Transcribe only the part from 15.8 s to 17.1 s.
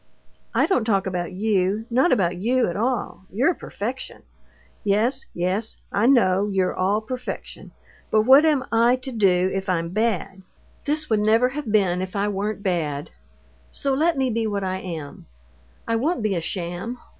I won't be a sham.